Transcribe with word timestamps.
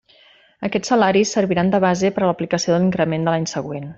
Aquests 0.67 0.89
salaris 0.93 1.33
serviran 1.37 1.69
de 1.75 1.83
base 1.85 2.13
per 2.17 2.25
a 2.25 2.31
l'aplicació 2.31 2.75
de 2.75 2.81
l'increment 2.83 3.29
de 3.29 3.37
l'any 3.37 3.49
següent. 3.55 3.89